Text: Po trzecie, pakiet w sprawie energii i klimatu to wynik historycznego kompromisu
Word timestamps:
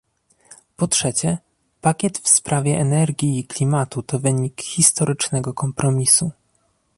Po 0.77 0.87
trzecie, 0.87 1.37
pakiet 1.81 2.17
w 2.17 2.29
sprawie 2.29 2.77
energii 2.77 3.39
i 3.39 3.47
klimatu 3.47 4.01
to 4.03 4.19
wynik 4.19 4.61
historycznego 4.61 5.53
kompromisu 5.53 6.31